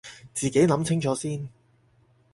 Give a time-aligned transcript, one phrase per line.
[0.33, 1.47] 自己諗清楚先